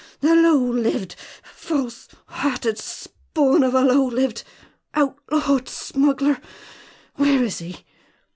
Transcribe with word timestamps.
the 0.19 0.35
low 0.35 0.57
lived, 0.57 1.15
false 1.43 2.07
hearted 2.25 2.79
spawn 2.79 3.61
of 3.61 3.75
a 3.75 3.81
low 3.83 4.03
lived, 4.03 4.43
outlawed 4.95 5.69
smuggler. 5.69 6.39
Where 7.17 7.43
is 7.43 7.59
he? 7.59 7.85